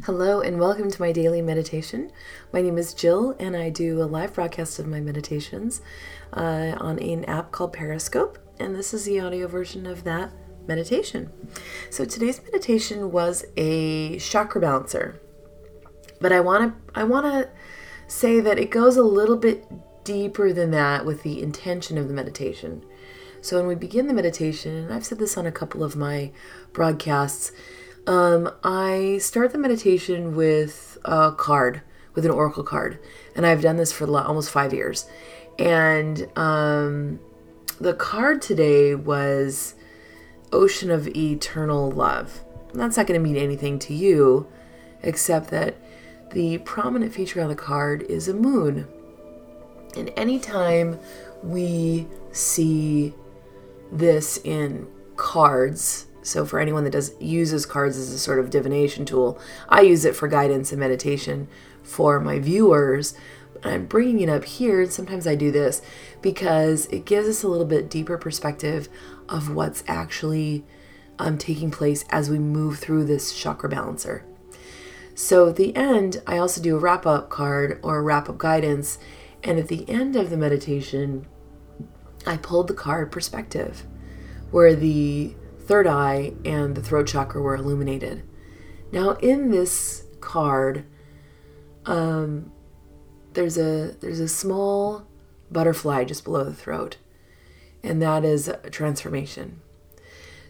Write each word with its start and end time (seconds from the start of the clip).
Hello, 0.00 0.40
and 0.40 0.58
welcome 0.58 0.90
to 0.90 1.00
my 1.00 1.12
daily 1.12 1.42
meditation. 1.42 2.10
My 2.50 2.62
name 2.62 2.78
is 2.78 2.94
Jill, 2.94 3.36
and 3.38 3.54
I 3.54 3.68
do 3.68 4.02
a 4.02 4.04
live 4.04 4.32
broadcast 4.32 4.78
of 4.78 4.86
my 4.86 5.00
meditations 5.00 5.82
uh, 6.32 6.74
on 6.80 6.98
an 6.98 7.24
app 7.26 7.52
called 7.52 7.74
Periscope, 7.74 8.38
and 8.58 8.74
this 8.74 8.94
is 8.94 9.04
the 9.04 9.20
audio 9.20 9.46
version 9.46 9.86
of 9.86 10.02
that 10.04 10.32
meditation. 10.66 11.30
So 11.90 12.06
today's 12.06 12.42
meditation 12.42 13.12
was 13.12 13.44
a 13.58 14.18
chakra 14.18 14.62
balancer, 14.62 15.20
but 16.20 16.32
I 16.32 16.40
want 16.40 16.72
to 16.72 16.98
I 16.98 17.04
want 17.04 17.26
to 17.26 17.50
say 18.08 18.40
that 18.40 18.58
it 18.58 18.70
goes 18.70 18.96
a 18.96 19.04
little 19.04 19.36
bit 19.36 19.70
deeper 20.04 20.54
than 20.54 20.70
that 20.70 21.04
with 21.04 21.22
the 21.22 21.40
intention 21.42 21.98
of 21.98 22.08
the 22.08 22.14
meditation. 22.14 22.82
So 23.42 23.58
when 23.58 23.66
we 23.66 23.74
begin 23.74 24.06
the 24.06 24.14
meditation, 24.14 24.74
and 24.74 24.92
I've 24.92 25.04
said 25.04 25.18
this 25.18 25.36
on 25.36 25.46
a 25.46 25.52
couple 25.52 25.84
of 25.84 25.96
my 25.96 26.32
broadcasts 26.72 27.52
um, 28.06 28.50
I 28.64 29.18
start 29.18 29.52
the 29.52 29.58
meditation 29.58 30.34
with 30.34 30.98
a 31.04 31.32
card, 31.32 31.82
with 32.14 32.24
an 32.24 32.30
oracle 32.30 32.64
card, 32.64 32.98
and 33.36 33.46
I've 33.46 33.62
done 33.62 33.76
this 33.76 33.92
for 33.92 34.06
almost 34.18 34.50
five 34.50 34.72
years. 34.72 35.08
And 35.58 36.28
um, 36.36 37.20
the 37.80 37.94
card 37.94 38.42
today 38.42 38.94
was 38.94 39.74
Ocean 40.52 40.90
of 40.90 41.08
Eternal 41.08 41.90
Love. 41.90 42.44
That's 42.74 42.96
not 42.96 43.06
going 43.06 43.20
to 43.20 43.24
mean 43.24 43.36
anything 43.36 43.78
to 43.80 43.94
you, 43.94 44.48
except 45.02 45.50
that 45.50 45.76
the 46.32 46.58
prominent 46.58 47.12
feature 47.12 47.42
on 47.42 47.48
the 47.48 47.54
card 47.54 48.02
is 48.04 48.28
a 48.28 48.34
moon. 48.34 48.88
And 49.96 50.10
anytime 50.16 50.98
we 51.42 52.06
see 52.32 53.14
this 53.90 54.38
in 54.38 54.88
cards, 55.16 56.06
so 56.22 56.44
for 56.44 56.60
anyone 56.60 56.84
that 56.84 56.90
does 56.90 57.14
uses 57.20 57.66
cards 57.66 57.96
as 57.96 58.12
a 58.12 58.18
sort 58.18 58.38
of 58.38 58.50
divination 58.50 59.04
tool, 59.04 59.38
I 59.68 59.82
use 59.82 60.04
it 60.04 60.16
for 60.16 60.28
guidance 60.28 60.72
and 60.72 60.80
meditation 60.80 61.48
for 61.82 62.20
my 62.20 62.38
viewers. 62.38 63.14
I'm 63.64 63.86
bringing 63.86 64.20
it 64.20 64.28
up 64.28 64.44
here, 64.44 64.80
and 64.82 64.92
sometimes 64.92 65.26
I 65.26 65.34
do 65.34 65.50
this 65.50 65.82
because 66.20 66.86
it 66.86 67.04
gives 67.04 67.28
us 67.28 67.42
a 67.42 67.48
little 67.48 67.66
bit 67.66 67.90
deeper 67.90 68.18
perspective 68.18 68.88
of 69.28 69.54
what's 69.54 69.84
actually 69.86 70.64
um, 71.18 71.38
taking 71.38 71.70
place 71.70 72.04
as 72.10 72.30
we 72.30 72.38
move 72.38 72.78
through 72.78 73.04
this 73.04 73.34
chakra 73.34 73.68
balancer. 73.68 74.24
So 75.14 75.48
at 75.48 75.56
the 75.56 75.76
end, 75.76 76.22
I 76.26 76.38
also 76.38 76.60
do 76.60 76.76
a 76.76 76.80
wrap 76.80 77.06
up 77.06 77.28
card 77.28 77.78
or 77.82 77.98
a 77.98 78.02
wrap 78.02 78.28
up 78.28 78.38
guidance, 78.38 78.98
and 79.44 79.58
at 79.58 79.68
the 79.68 79.88
end 79.88 80.16
of 80.16 80.30
the 80.30 80.36
meditation, 80.36 81.26
I 82.26 82.36
pulled 82.36 82.68
the 82.68 82.74
card 82.74 83.12
perspective, 83.12 83.84
where 84.50 84.74
the 84.74 85.34
third 85.72 85.86
eye 85.86 86.34
and 86.44 86.74
the 86.74 86.82
throat 86.82 87.06
chakra 87.06 87.40
were 87.40 87.54
illuminated. 87.54 88.22
Now 88.92 89.12
in 89.22 89.50
this 89.50 90.04
card, 90.20 90.84
um, 91.86 92.52
there's 93.32 93.56
a 93.56 93.96
there's 94.00 94.20
a 94.20 94.28
small 94.28 95.06
butterfly 95.50 96.04
just 96.04 96.24
below 96.24 96.44
the 96.44 96.52
throat, 96.52 96.98
and 97.82 98.02
that 98.02 98.22
is 98.22 98.48
a 98.48 98.68
transformation. 98.68 99.62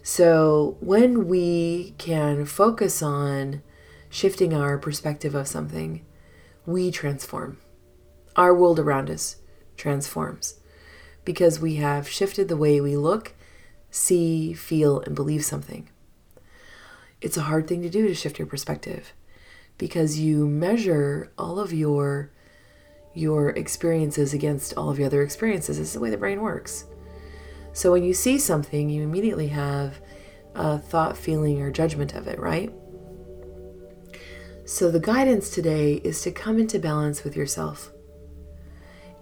So 0.03 0.77
when 0.81 1.29
we 1.29 1.95
can 1.99 2.45
focus 2.45 3.01
on 3.01 3.63
shifting 4.11 4.53
our 4.53 4.77
perspective 4.77 5.37
of 5.37 5.47
something, 5.47 6.05
we 6.67 6.91
transform. 6.91 7.59
Our 8.35 8.53
world 8.53 8.81
around 8.81 9.09
us 9.09 9.37
transforms 9.77 10.59
because 11.25 11.61
we 11.61 11.77
have 11.77 12.09
shifted 12.09 12.49
the 12.49 12.57
way 12.57 12.81
we 12.81 12.97
look 12.97 13.35
see, 13.93 14.55
feel, 14.55 15.01
and 15.01 15.15
believe 15.15 15.45
something. 15.45 15.89
It's 17.21 17.37
a 17.37 17.43
hard 17.43 17.69
thing 17.69 17.83
to 17.83 17.91
do 17.91 18.09
to 18.09 18.15
shift 18.15 18.39
your 18.39 18.47
perspective 18.47 19.13
because 19.79 20.19
you 20.19 20.49
measure 20.49 21.31
all 21.39 21.61
of 21.61 21.73
your 21.73 22.31
your 23.15 23.51
experiences 23.51 24.33
against 24.33 24.75
all 24.75 24.89
of 24.89 24.99
your 24.99 25.07
other 25.07 25.23
experiences. 25.23 25.79
It's 25.79 25.93
the 25.93 26.01
way 26.01 26.09
the 26.09 26.17
brain 26.17 26.41
works. 26.41 26.87
So 27.75 27.93
when 27.93 28.05
you 28.05 28.15
see 28.15 28.39
something, 28.39 28.89
you 28.89 29.03
immediately 29.03 29.49
have 29.49 30.01
a 30.55 30.79
thought, 30.79 31.17
feeling, 31.17 31.61
or 31.61 31.71
judgment 31.71 32.15
of 32.15 32.27
it, 32.27 32.39
right? 32.39 32.73
So 34.65 34.91
the 34.91 34.99
guidance 34.99 35.51
today 35.51 35.95
is 35.97 36.23
to 36.23 36.31
come 36.31 36.59
into 36.59 36.79
balance 36.79 37.23
with 37.23 37.37
yourself 37.37 37.93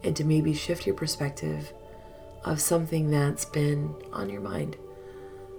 and 0.04 0.14
to 0.14 0.24
maybe 0.24 0.54
shift 0.54 0.86
your 0.86 0.94
perspective 0.94 1.72
of 2.44 2.60
something 2.60 3.10
that's 3.10 3.44
been 3.44 3.94
on 4.12 4.30
your 4.30 4.40
mind. 4.40 4.76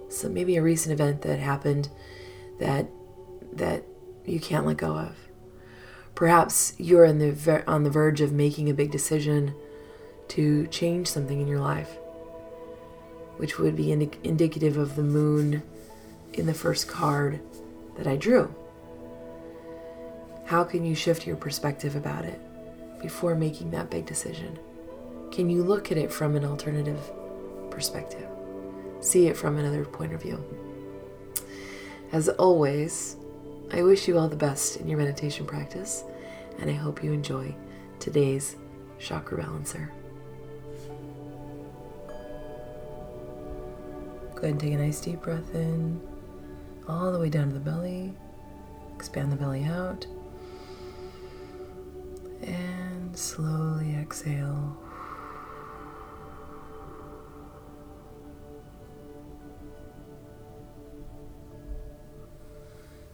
So 0.08 0.28
maybe 0.28 0.56
a 0.56 0.62
recent 0.62 0.92
event 0.92 1.22
that 1.22 1.38
happened 1.38 1.88
that 2.58 2.88
that 3.52 3.84
you 4.24 4.40
can't 4.40 4.66
let 4.66 4.76
go 4.76 4.96
of. 4.96 5.16
Perhaps 6.14 6.74
you're 6.78 7.06
on 7.06 7.18
the 7.18 7.32
ver- 7.32 7.64
on 7.66 7.84
the 7.84 7.90
verge 7.90 8.20
of 8.20 8.32
making 8.32 8.68
a 8.68 8.74
big 8.74 8.90
decision 8.90 9.54
to 10.28 10.66
change 10.68 11.08
something 11.08 11.40
in 11.40 11.48
your 11.48 11.60
life, 11.60 11.96
which 13.36 13.58
would 13.58 13.76
be 13.76 13.92
indi- 13.92 14.18
indicative 14.22 14.76
of 14.76 14.96
the 14.96 15.02
moon 15.02 15.62
in 16.34 16.46
the 16.46 16.54
first 16.54 16.88
card 16.88 17.40
that 17.96 18.06
I 18.06 18.16
drew. 18.16 18.54
How 20.46 20.64
can 20.64 20.84
you 20.84 20.94
shift 20.94 21.26
your 21.26 21.36
perspective 21.36 21.96
about 21.96 22.24
it 22.24 22.40
before 23.00 23.34
making 23.34 23.70
that 23.70 23.90
big 23.90 24.06
decision? 24.06 24.58
Can 25.32 25.48
you 25.48 25.62
look 25.64 25.90
at 25.90 25.96
it 25.96 26.12
from 26.12 26.36
an 26.36 26.44
alternative 26.44 27.00
perspective? 27.70 28.28
See 29.00 29.28
it 29.28 29.36
from 29.36 29.56
another 29.56 29.82
point 29.86 30.12
of 30.12 30.20
view. 30.20 30.44
As 32.12 32.28
always, 32.28 33.16
I 33.72 33.82
wish 33.82 34.06
you 34.06 34.18
all 34.18 34.28
the 34.28 34.36
best 34.36 34.76
in 34.76 34.88
your 34.88 34.98
meditation 34.98 35.46
practice, 35.46 36.04
and 36.58 36.68
I 36.68 36.74
hope 36.74 37.02
you 37.02 37.14
enjoy 37.14 37.54
today's 37.98 38.56
chakra 38.98 39.38
balancer. 39.38 39.90
Go 44.34 44.48
ahead 44.48 44.50
and 44.50 44.60
take 44.60 44.74
a 44.74 44.76
nice 44.76 45.00
deep 45.00 45.22
breath 45.22 45.54
in, 45.54 45.98
all 46.86 47.10
the 47.10 47.18
way 47.18 47.30
down 47.30 47.48
to 47.48 47.54
the 47.54 47.60
belly. 47.60 48.12
Expand 48.96 49.32
the 49.32 49.36
belly 49.36 49.64
out. 49.64 50.06
And 52.42 53.16
slowly 53.16 53.96
exhale. 53.96 54.76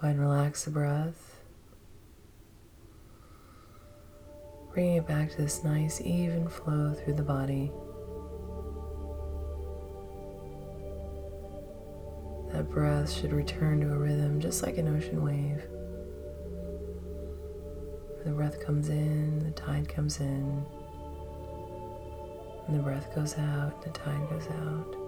Go 0.00 0.06
ahead 0.06 0.16
and 0.16 0.24
relax 0.24 0.64
the 0.64 0.70
breath. 0.70 1.42
Bringing 4.72 4.96
it 4.96 5.06
back 5.06 5.30
to 5.30 5.36
this 5.36 5.62
nice, 5.62 6.00
even 6.00 6.48
flow 6.48 6.94
through 6.94 7.14
the 7.14 7.22
body. 7.22 7.70
That 12.50 12.70
breath 12.70 13.12
should 13.12 13.34
return 13.34 13.82
to 13.82 13.92
a 13.92 13.98
rhythm 13.98 14.40
just 14.40 14.62
like 14.62 14.78
an 14.78 14.88
ocean 14.88 15.22
wave. 15.22 15.64
The 18.24 18.30
breath 18.30 18.64
comes 18.64 18.88
in, 18.88 19.40
the 19.40 19.50
tide 19.50 19.86
comes 19.86 20.20
in, 20.20 20.64
and 22.66 22.78
the 22.78 22.82
breath 22.82 23.14
goes 23.14 23.36
out, 23.36 23.82
the 23.82 23.90
tide 23.90 24.30
goes 24.30 24.46
out. 24.46 24.99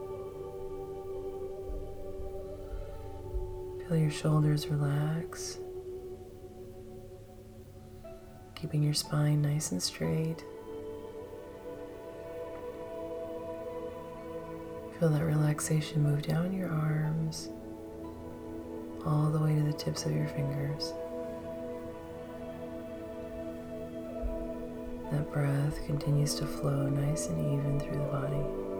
Feel 3.92 4.00
your 4.00 4.10
shoulders 4.10 4.68
relax, 4.68 5.58
keeping 8.54 8.82
your 8.82 8.94
spine 8.94 9.42
nice 9.42 9.70
and 9.70 9.82
straight. 9.82 10.42
Feel 14.98 15.10
that 15.10 15.22
relaxation 15.22 16.02
move 16.04 16.22
down 16.22 16.54
your 16.54 16.70
arms, 16.70 17.50
all 19.04 19.28
the 19.30 19.38
way 19.38 19.54
to 19.56 19.62
the 19.62 19.74
tips 19.74 20.06
of 20.06 20.12
your 20.12 20.28
fingers. 20.28 20.94
That 25.10 25.30
breath 25.30 25.84
continues 25.84 26.34
to 26.36 26.46
flow 26.46 26.88
nice 26.88 27.26
and 27.26 27.38
even 27.38 27.78
through 27.78 27.98
the 27.98 28.04
body. 28.04 28.71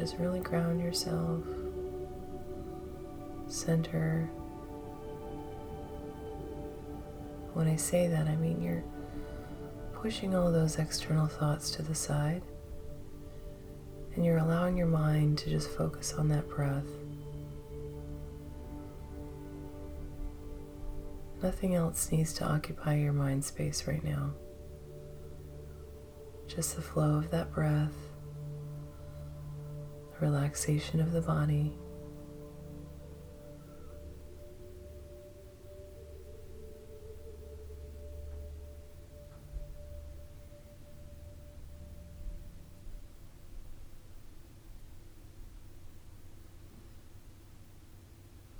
Just 0.00 0.16
really 0.16 0.40
ground 0.40 0.80
yourself, 0.80 1.44
center. 3.46 4.30
When 7.52 7.68
I 7.68 7.76
say 7.76 8.06
that, 8.06 8.26
I 8.26 8.34
mean 8.36 8.62
you're 8.62 8.82
pushing 9.92 10.34
all 10.34 10.50
those 10.50 10.78
external 10.78 11.26
thoughts 11.26 11.70
to 11.72 11.82
the 11.82 11.94
side 11.94 12.40
and 14.14 14.24
you're 14.24 14.38
allowing 14.38 14.78
your 14.78 14.86
mind 14.86 15.36
to 15.38 15.50
just 15.50 15.68
focus 15.68 16.14
on 16.14 16.28
that 16.28 16.48
breath. 16.48 16.88
Nothing 21.42 21.74
else 21.74 22.10
needs 22.10 22.32
to 22.34 22.46
occupy 22.46 22.94
your 22.94 23.12
mind 23.12 23.44
space 23.44 23.86
right 23.86 24.02
now. 24.02 24.30
Just 26.46 26.76
the 26.76 26.82
flow 26.82 27.18
of 27.18 27.30
that 27.32 27.52
breath, 27.52 28.09
relaxation 30.20 31.00
of 31.00 31.12
the 31.12 31.20
body. 31.20 31.72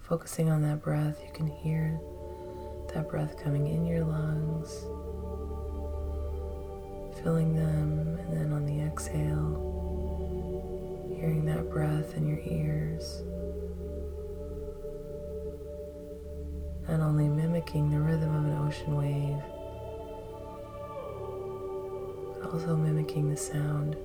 Focusing 0.03 0.51
on 0.51 0.61
that 0.63 0.83
breath, 0.83 1.23
you 1.25 1.33
can 1.33 1.47
hear 1.47 2.01
that 2.93 3.09
breath 3.09 3.41
coming 3.41 3.69
in 3.69 3.87
your 3.87 4.05
lungs, 4.05 4.73
filling 7.23 7.55
them, 7.55 8.19
and 8.19 8.37
then 8.37 8.53
on 8.53 8.67
the 8.67 8.81
exhale, 8.81 9.80
hearing 11.21 11.45
that 11.45 11.69
breath 11.69 12.17
in 12.17 12.27
your 12.27 12.39
ears. 12.47 13.23
Not 16.89 17.01
only 17.01 17.29
mimicking 17.29 17.91
the 17.91 18.01
rhythm 18.01 18.35
of 18.35 18.47
an 18.47 18.67
ocean 18.67 18.97
wave, 18.97 19.37
but 22.41 22.55
also 22.55 22.75
mimicking 22.75 23.29
the 23.29 23.37
sound. 23.37 23.97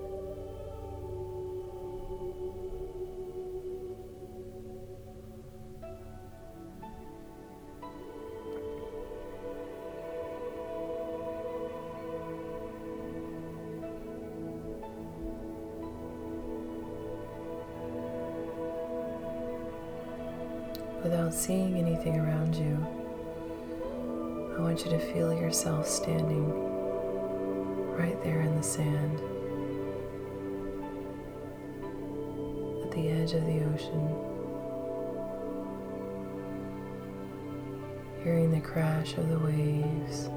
Without 21.08 21.32
seeing 21.32 21.76
anything 21.76 22.18
around 22.18 22.52
you, 22.56 22.84
I 24.58 24.60
want 24.60 24.84
you 24.84 24.90
to 24.90 24.98
feel 24.98 25.32
yourself 25.32 25.86
standing 25.86 26.50
right 27.96 28.20
there 28.24 28.40
in 28.40 28.56
the 28.56 28.62
sand 28.64 29.20
at 32.82 32.90
the 32.90 33.08
edge 33.08 33.34
of 33.34 33.46
the 33.46 33.62
ocean, 33.72 34.08
hearing 38.24 38.50
the 38.50 38.60
crash 38.60 39.16
of 39.16 39.28
the 39.28 39.38
waves. 39.38 40.28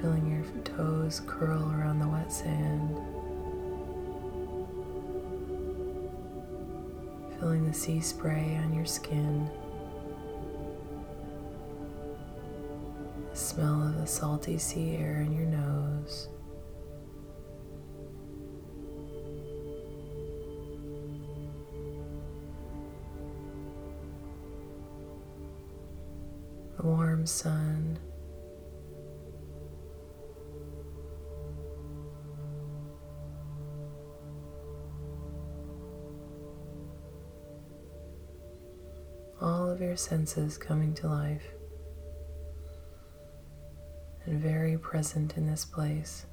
Feeling 0.00 0.30
your 0.30 0.62
toes 0.64 1.20
curl 1.26 1.70
around 1.74 1.98
the 1.98 2.08
wet 2.08 2.32
sand. 2.32 3.17
Feeling 7.48 7.66
the 7.66 7.72
sea 7.72 7.98
spray 7.98 8.60
on 8.62 8.74
your 8.74 8.84
skin, 8.84 9.48
the 13.30 13.36
smell 13.36 13.86
of 13.88 13.96
the 13.96 14.06
salty 14.06 14.58
sea 14.58 14.96
air 14.96 15.22
in 15.22 15.32
your 15.32 15.46
nose. 15.46 16.28
The 26.76 26.82
warm 26.86 27.24
sun. 27.24 27.98
Your 39.88 39.96
senses 39.96 40.58
coming 40.58 40.92
to 40.92 41.08
life 41.08 41.54
and 44.26 44.38
very 44.38 44.76
present 44.76 45.38
in 45.38 45.46
this 45.46 45.64
place. 45.64 46.26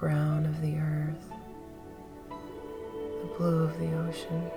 Brown 0.00 0.46
of 0.46 0.60
the 0.62 0.76
earth, 0.78 1.30
the 2.30 3.28
blue 3.36 3.64
of 3.64 3.78
the 3.78 3.92
ocean. 4.08 4.50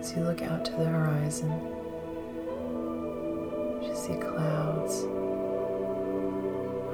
As 0.00 0.12
you 0.16 0.24
look 0.24 0.42
out 0.42 0.64
to 0.64 0.72
the 0.72 0.84
horizon, 0.84 1.52
you 3.80 3.94
see 3.94 4.16
clouds 4.16 5.02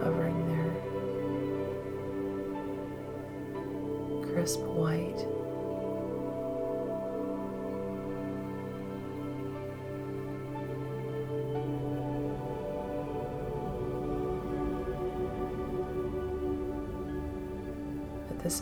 hovering 0.03 0.47
there, 0.47 0.75
crisp 4.31 4.61
white. 4.61 5.04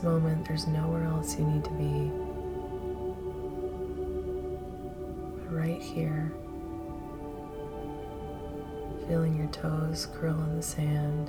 Moment, 0.03 0.47
there's 0.47 0.67
nowhere 0.67 1.05
else 1.05 1.39
you 1.39 1.45
need 1.45 1.65
to 1.65 1.71
be. 1.71 2.11
But 5.39 5.53
right 5.53 5.83
here 5.83 6.33
feeling 9.13 9.37
your 9.37 9.49
toes 9.49 10.09
curl 10.15 10.41
in 10.45 10.57
the 10.57 10.63
sand. 10.63 11.29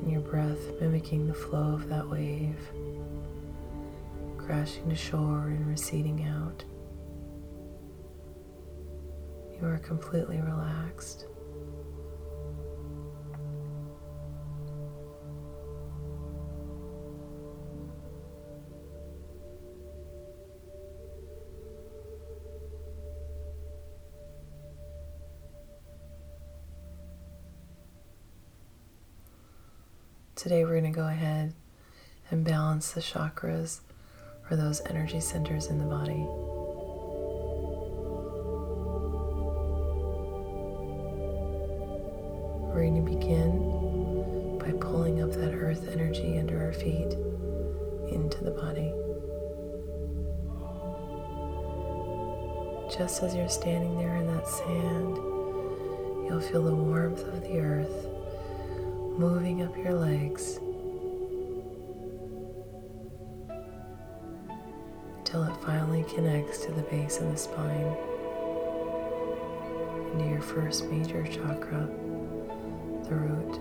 And 0.00 0.12
your 0.12 0.20
breath 0.20 0.58
mimicking 0.80 1.26
the 1.26 1.34
flow 1.34 1.72
of 1.72 1.88
that 1.88 2.06
wave, 2.06 2.58
crashing 4.36 4.90
to 4.90 4.94
shore 4.94 5.46
and 5.46 5.66
receding 5.66 6.24
out. 6.24 6.64
You 9.58 9.66
are 9.66 9.78
completely 9.78 10.40
relaxed. 10.40 11.26
Today, 30.44 30.62
we're 30.62 30.78
going 30.78 30.92
to 30.92 31.00
go 31.00 31.06
ahead 31.06 31.54
and 32.30 32.44
balance 32.44 32.92
the 32.92 33.00
chakras 33.00 33.80
or 34.50 34.58
those 34.58 34.82
energy 34.84 35.18
centers 35.18 35.68
in 35.68 35.78
the 35.78 35.86
body. 35.86 36.22
we're 42.68 42.82
going 42.82 43.02
to 43.02 43.10
begin 43.10 44.58
by 44.58 44.70
pulling 44.86 45.22
up 45.22 45.30
that 45.30 45.54
earth 45.54 45.88
energy 45.90 46.38
under 46.38 46.62
our 46.62 46.74
feet 46.74 47.14
into 48.12 48.44
the 48.44 48.50
body. 48.50 48.92
Just 52.94 53.22
as 53.22 53.34
you're 53.34 53.48
standing 53.48 53.96
there 53.96 54.16
in 54.16 54.26
that 54.26 54.46
sand, 54.46 55.16
you'll 56.28 56.42
feel 56.42 56.64
the 56.64 56.74
warmth 56.74 57.26
of 57.28 57.40
the 57.40 57.58
earth 57.60 58.13
moving 59.18 59.62
up 59.62 59.76
your 59.76 59.94
legs 59.94 60.58
until 65.18 65.44
it 65.44 65.56
finally 65.64 66.04
connects 66.12 66.64
to 66.64 66.72
the 66.72 66.82
base 66.82 67.18
of 67.18 67.30
the 67.30 67.36
spine 67.36 67.96
into 70.12 70.24
your 70.28 70.40
first 70.40 70.86
major 70.90 71.22
chakra, 71.24 71.88
the 73.08 73.14
root. 73.14 73.60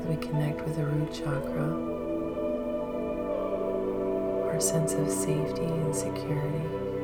As 0.00 0.06
we 0.06 0.16
connect 0.16 0.60
with 0.64 0.74
the 0.76 0.84
root 0.86 1.12
chakra, 1.12 1.68
our 4.48 4.60
sense 4.60 4.94
of 4.94 5.08
safety 5.08 5.62
and 5.62 5.94
security, 5.94 6.97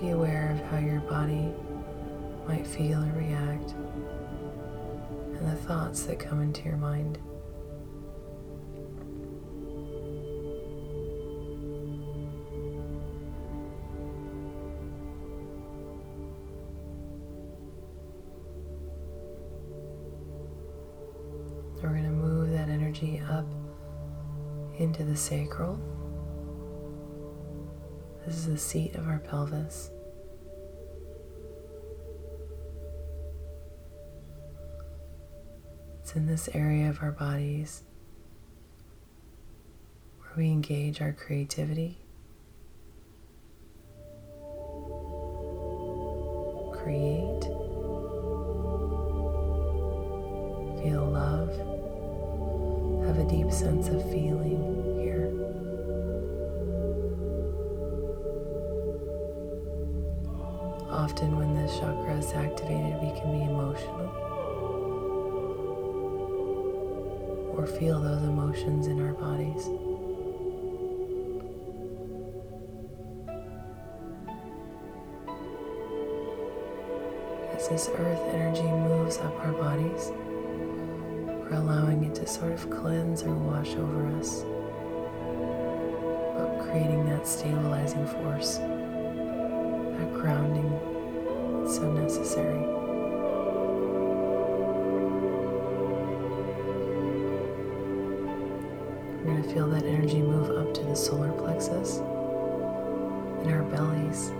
Be 0.00 0.10
aware 0.10 0.52
of 0.52 0.70
how 0.70 0.78
your 0.78 1.00
body 1.00 1.52
might 2.46 2.64
feel 2.64 3.02
or 3.02 3.12
react 3.18 3.74
and 5.36 5.48
the 5.50 5.56
thoughts 5.56 6.04
that 6.04 6.20
come 6.20 6.40
into 6.40 6.62
your 6.62 6.76
mind. 6.76 7.18
We're 21.82 21.90
going 21.90 22.04
to 22.04 22.10
move 22.10 22.50
that 22.52 22.68
energy 22.68 23.20
up 23.28 23.46
into 24.78 25.02
the 25.02 25.16
sacral. 25.16 25.80
This 28.28 28.40
is 28.40 28.46
the 28.46 28.58
seat 28.58 28.94
of 28.94 29.08
our 29.08 29.20
pelvis. 29.20 29.90
It's 36.02 36.14
in 36.14 36.26
this 36.26 36.50
area 36.52 36.90
of 36.90 37.02
our 37.02 37.12
bodies 37.12 37.84
where 40.18 40.32
we 40.36 40.48
engage 40.48 41.00
our 41.00 41.14
creativity, 41.14 42.02
Often, 61.18 61.36
when 61.36 61.54
this 61.56 61.76
chakra 61.80 62.14
is 62.16 62.32
activated, 62.32 63.02
we 63.02 63.10
can 63.18 63.32
be 63.32 63.42
emotional 63.42 64.06
or 67.58 67.66
feel 67.66 68.00
those 68.00 68.22
emotions 68.22 68.86
in 68.86 69.04
our 69.04 69.14
bodies. 69.14 69.66
As 77.52 77.68
this 77.68 77.90
earth 77.96 78.22
energy 78.32 78.62
moves 78.62 79.18
up 79.18 79.34
our 79.44 79.50
bodies, 79.54 80.12
we're 81.26 81.54
allowing 81.54 82.04
it 82.04 82.14
to 82.14 82.28
sort 82.28 82.52
of 82.52 82.70
cleanse 82.70 83.24
or 83.24 83.34
wash 83.34 83.74
over 83.74 84.06
us, 84.18 84.44
but 86.38 86.60
creating 86.70 87.06
that 87.06 87.26
stabilizing 87.26 88.06
force, 88.06 88.58
that 88.58 90.14
grounding 90.14 90.70
so 91.68 91.92
necessary. 91.92 92.58
We're 99.18 99.24
going 99.24 99.42
to 99.42 99.52
feel 99.52 99.68
that 99.68 99.84
energy 99.84 100.22
move 100.22 100.50
up 100.56 100.72
to 100.74 100.82
the 100.84 100.94
solar 100.94 101.30
plexus 101.32 101.98
in 101.98 103.52
our 103.52 103.62
bellies. 103.64 104.32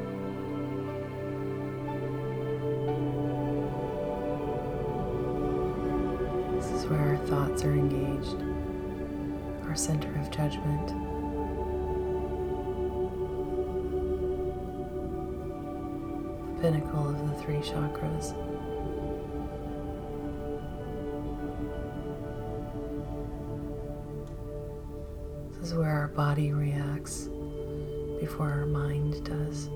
This 6.55 6.83
is 6.83 6.87
where 6.89 7.01
our 7.01 7.19
thoughts 7.27 7.63
are 7.63 7.73
engaged, 7.73 8.43
our 9.69 9.77
center 9.77 10.19
of 10.19 10.31
judgment. 10.31 11.18
Pinnacle 16.61 17.09
of 17.09 17.29
the 17.29 17.35
three 17.43 17.57
chakras. 17.57 18.35
This 25.53 25.69
is 25.69 25.75
where 25.75 25.91
our 25.91 26.09
body 26.09 26.53
reacts 26.53 27.29
before 28.21 28.50
our 28.50 28.67
mind 28.67 29.25
does. 29.25 29.69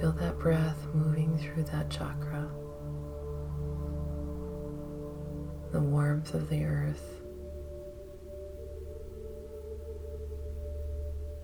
Feel 0.00 0.12
that 0.12 0.38
breath 0.38 0.86
moving 0.92 1.38
through 1.38 1.62
that 1.64 1.88
chakra, 1.88 2.50
the 5.74 5.80
warmth 5.80 6.34
of 6.34 6.48
the 6.50 6.64
earth 6.64 7.20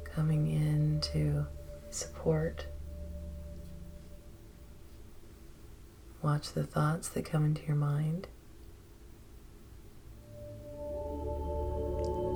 coming 0.05 0.47
in 0.47 1.01
to 1.01 1.45
support. 1.91 2.65
Watch 6.23 6.53
the 6.53 6.63
thoughts 6.63 7.09
that 7.09 7.25
come 7.25 7.45
into 7.45 7.63
your 7.67 7.75
mind. 7.75 8.29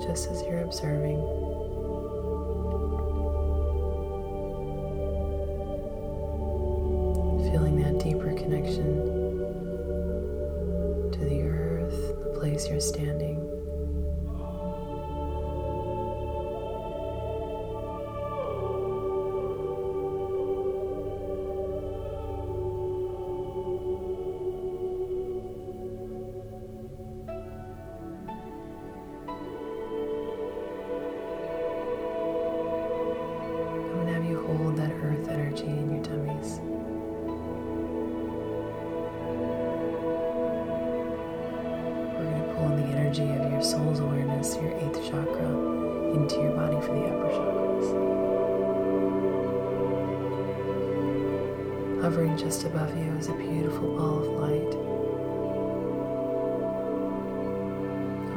Just 0.05 0.29
as 0.29 0.43
you're 0.43 0.65
observing. 0.65 1.64
The 12.93 13.24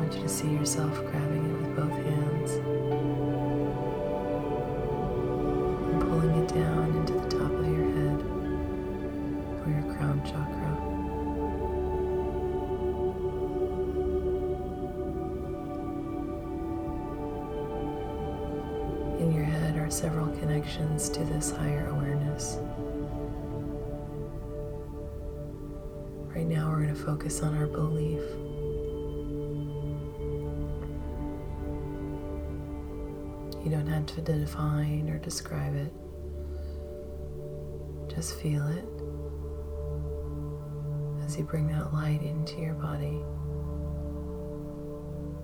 want 0.08 0.20
you 0.20 0.24
to 0.26 0.34
see 0.34 0.48
yourself 0.48 0.96
grabbing 1.12 1.44
it 1.44 1.52
with 1.62 1.76
both 1.76 1.92
hands 1.92 2.52
and 5.92 6.02
pulling 6.02 6.34
it 6.42 6.48
down 6.48 6.96
into 6.96 7.12
the 7.12 7.28
top 7.28 7.52
of 7.52 7.68
your 7.68 7.84
head 7.92 8.20
for 9.62 9.70
your 9.70 9.84
crown 9.94 10.22
chakra. 10.24 10.72
In 19.20 19.34
your 19.34 19.44
head 19.44 19.76
are 19.76 19.90
several 19.90 20.28
connections 20.38 21.10
to 21.10 21.26
this 21.26 21.52
higher 21.52 21.90
awareness. 21.90 22.60
Right 26.34 26.48
now, 26.48 26.70
we're 26.70 26.84
going 26.84 26.96
to 26.96 27.04
focus 27.04 27.44
on 27.44 27.58
our 27.58 27.68
belief. 27.68 28.22
You 33.68 33.76
don't 33.76 33.88
have 33.88 34.06
to 34.06 34.22
define 34.22 35.10
or 35.10 35.18
describe 35.18 35.76
it, 35.76 35.92
just 38.08 38.40
feel 38.40 38.66
it 38.66 38.86
as 41.26 41.38
you 41.38 41.44
bring 41.44 41.68
that 41.68 41.94
light 41.94 42.22
into 42.22 42.62
your 42.62 42.76
body, 42.76 43.20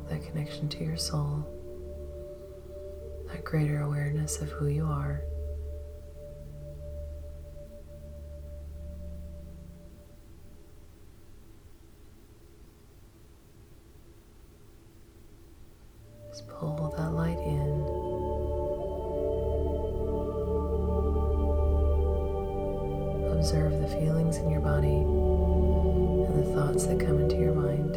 that 0.07 0.25
connection 0.25 0.69
to 0.69 0.85
your 0.85 0.95
soul, 0.95 1.45
that 3.27 3.43
greater 3.43 3.81
awareness 3.81 4.39
of 4.39 4.49
who 4.51 4.67
you 4.67 4.85
are. 4.85 5.21
Just 16.29 16.47
pull 16.47 16.95
that 16.97 17.09
light 17.09 17.37
in. 17.39 17.72
Feelings 24.03 24.35
in 24.35 24.49
your 24.49 24.59
body 24.59 24.97
and 24.97 26.35
the 26.35 26.53
thoughts 26.53 26.85
that 26.85 26.99
come 26.99 27.21
into 27.21 27.37
your 27.37 27.53
mind. 27.53 27.92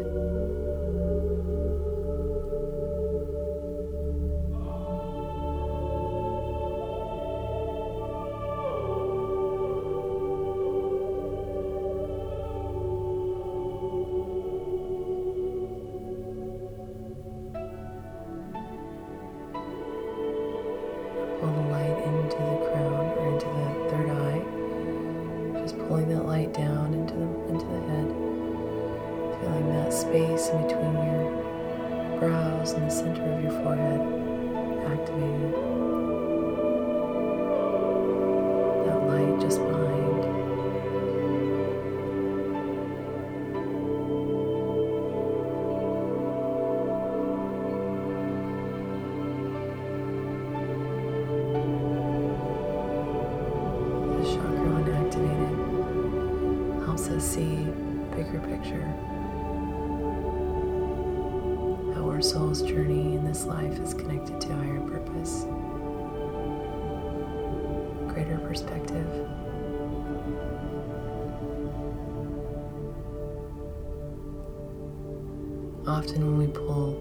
Often, 76.07 76.25
when 76.25 76.39
we 76.39 76.47
pull 76.47 76.93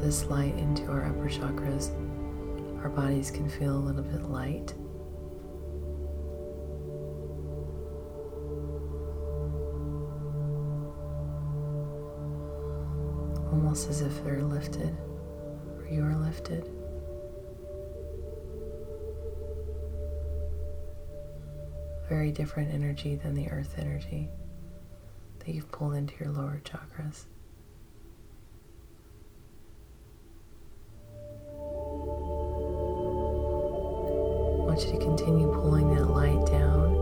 this 0.00 0.26
light 0.26 0.54
into 0.58 0.90
our 0.90 1.06
upper 1.06 1.26
chakras, 1.26 1.90
our 2.82 2.90
bodies 2.90 3.30
can 3.30 3.48
feel 3.48 3.74
a 3.74 3.80
little 3.80 4.02
bit 4.02 4.24
light. 4.24 4.74
Almost 13.50 13.88
as 13.88 14.02
if 14.02 14.22
they're 14.22 14.42
lifted 14.42 14.94
or 15.78 15.88
you 15.90 16.04
are 16.04 16.16
lifted. 16.16 16.68
Very 22.10 22.32
different 22.32 22.70
energy 22.74 23.14
than 23.14 23.32
the 23.32 23.48
earth 23.48 23.76
energy 23.78 24.28
that 25.44 25.54
you've 25.54 25.70
pulled 25.72 25.94
into 25.94 26.14
your 26.20 26.32
lower 26.32 26.60
chakras. 26.64 27.24
I 34.54 34.64
want 34.64 34.80
you 34.86 34.92
to 34.92 34.98
continue 34.98 35.52
pulling 35.52 35.94
that 35.94 36.06
light 36.06 36.46
down, 36.46 36.94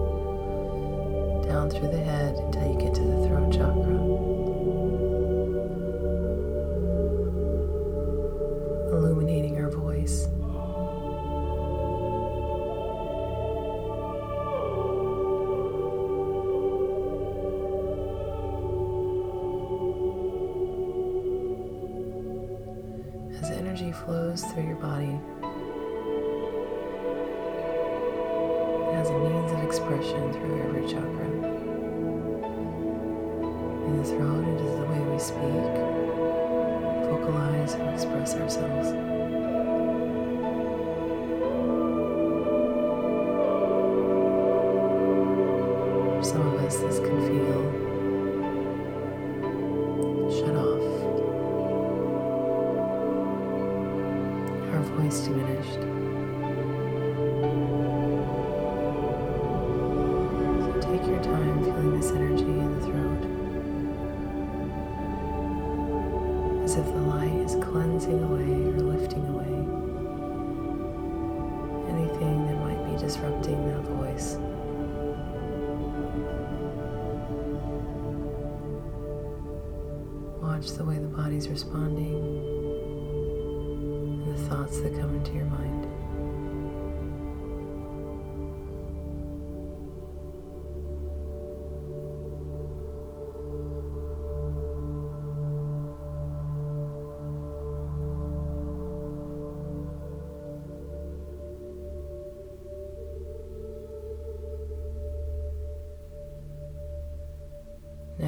down 1.46 1.70
through 1.70 1.90
the 1.90 2.02
head 2.02 2.34
until 2.36 2.72
you 2.72 2.78
get 2.78 2.94
to 2.94 3.02
the 3.02 3.28
throat 3.28 3.52
chakra. 3.52 3.89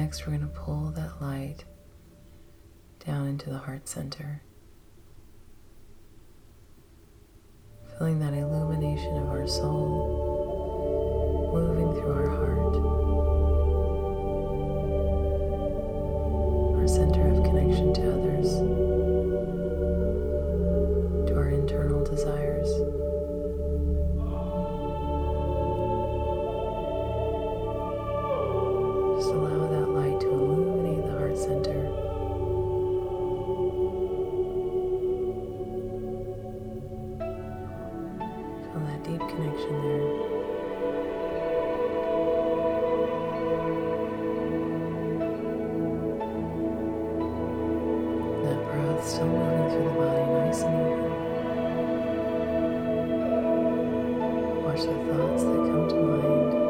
Next, 0.03 0.27
we're 0.27 0.35
going 0.37 0.41
to 0.41 0.47
pull 0.47 0.91
that 0.97 1.21
light 1.21 1.63
down 3.05 3.25
into 3.25 3.49
the 3.49 3.57
heart 3.57 3.87
center, 3.87 4.43
feeling 7.97 8.19
that 8.19 8.33
illumination 8.33 9.15
of 9.15 9.29
our 9.29 9.47
soul 9.47 10.11
moving 11.53 11.93
through 11.93 12.11
our 12.11 12.27
heart, 12.27 12.75
our 16.81 16.87
center 16.89 17.29
of 17.29 17.41
connection 17.45 17.93
to 17.93 18.01
others. 18.11 18.92
Still 49.05 49.27
moving 49.27 49.69
through 49.69 49.83
the 49.83 49.89
body, 49.99 50.25
nice 50.31 50.61
and 50.61 50.75
even. 50.79 51.11
Watch 54.63 54.81
the 54.81 54.95
thoughts 55.11 55.43
that 55.43 55.61
come 55.67 55.85
to 55.89 55.95
mind. 55.95 56.62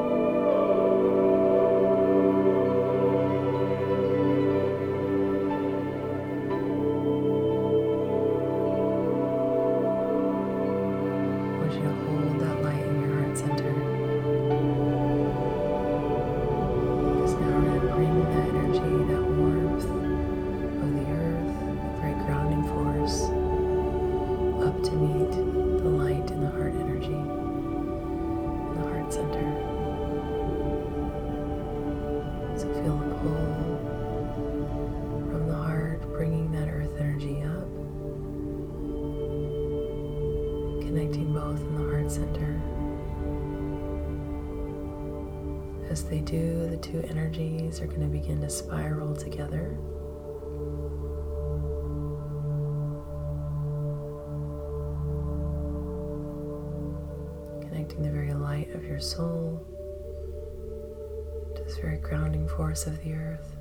two, 46.44 46.68
the 46.68 46.78
two 46.78 47.02
energies 47.10 47.80
are 47.80 47.88
going 47.88 48.02
to 48.02 48.08
begin 48.08 48.42
to 48.42 48.50
spiral 48.50 49.16
together. 49.16 49.78
Connecting 57.62 58.04
the 58.04 58.12
very 58.12 58.34
light 58.34 58.74
of 58.76 58.84
your 58.84 59.00
soul 59.00 59.66
to 61.56 61.64
this 61.64 61.78
very 61.78 61.98
grounding 61.98 62.48
force 62.50 62.88
of 62.88 63.02
the 63.04 63.14
earth. 63.14 63.56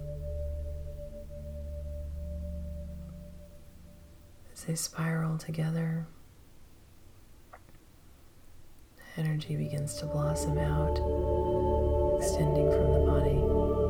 As 4.52 4.64
they 4.64 4.74
spiral 4.74 5.38
together, 5.38 6.06
energy 9.16 9.54
begins 9.54 9.94
to 9.96 10.06
blossom 10.06 10.58
out 10.58 10.98
extending 12.32 12.70
from 12.70 12.92
the 12.94 13.00
body. 13.00 13.81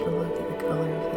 to 0.00 0.10
look 0.10 0.40
at 0.40 0.48
the 0.48 0.64
colors. 0.64 1.09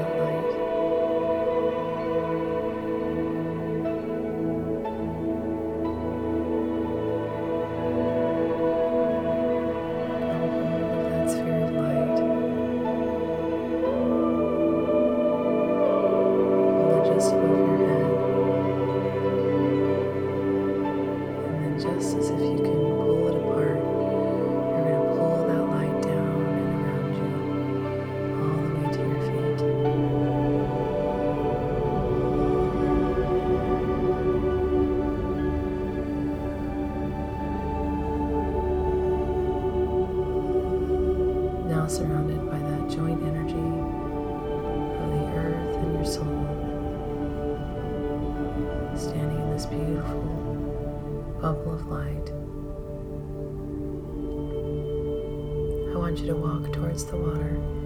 want 56.14 56.28
you 56.28 56.32
to 56.32 56.40
walk 56.40 56.72
towards 56.72 57.06
the 57.06 57.18
water. 57.18 57.83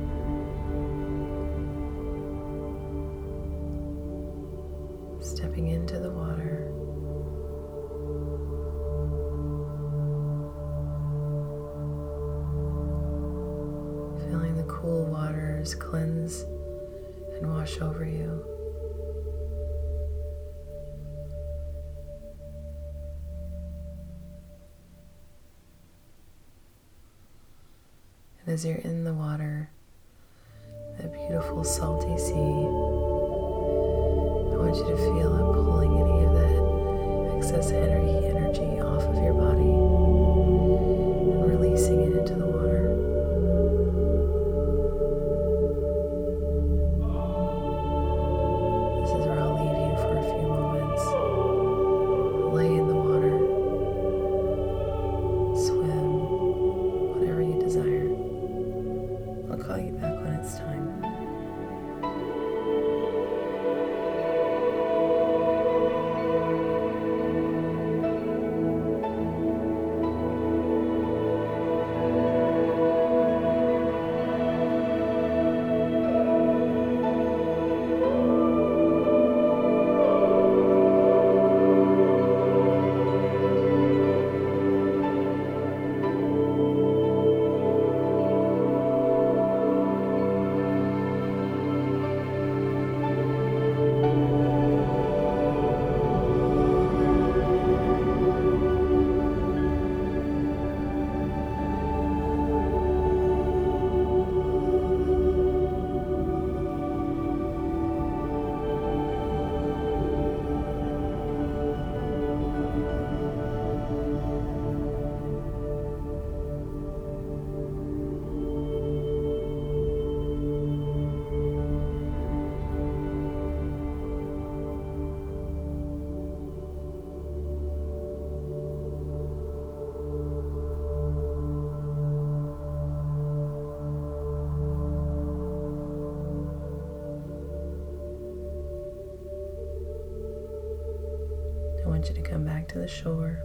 to 142.70 142.80
the 142.80 142.88
shore. 142.88 143.44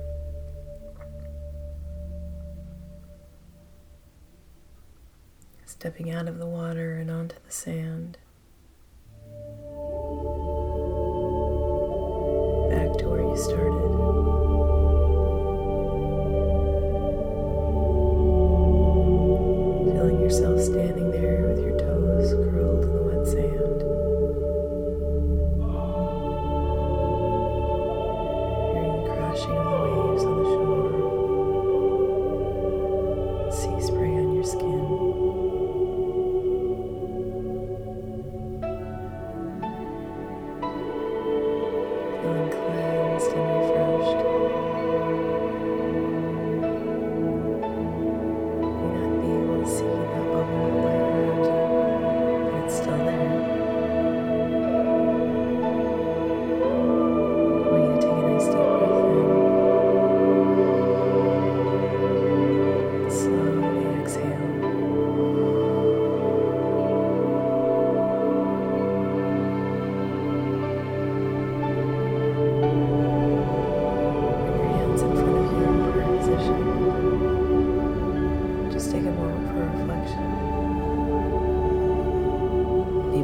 Stepping 5.65 6.11
out 6.11 6.29
of 6.29 6.39
the 6.39 6.47
water 6.47 6.95
and 6.95 7.11
onto 7.11 7.37
the 7.45 7.53
sand. 7.53 8.19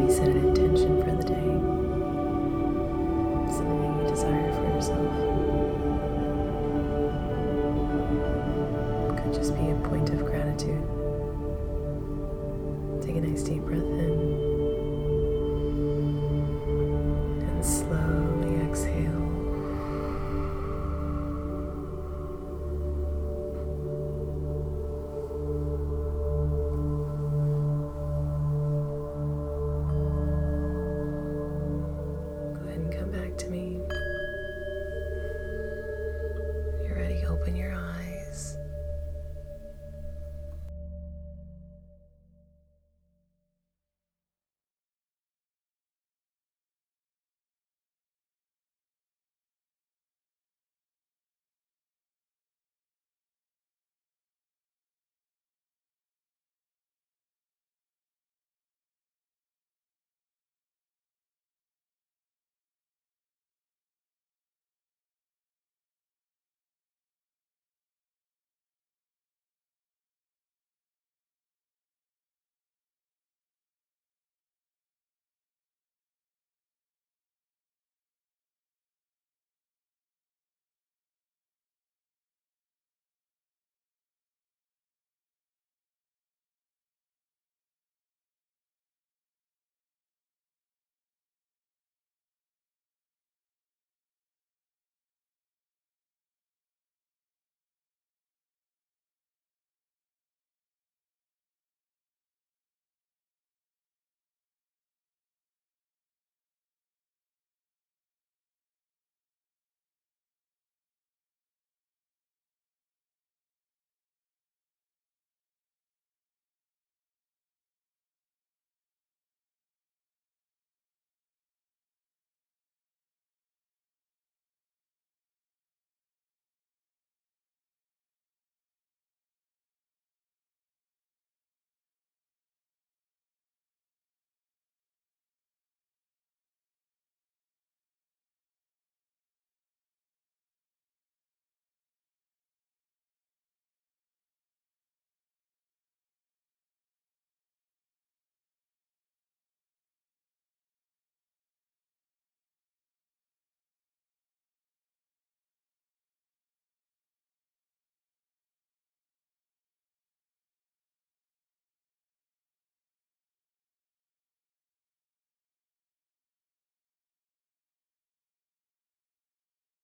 set 0.08 0.28
an 0.28 0.48
intention 0.48 1.02
for 1.02 1.17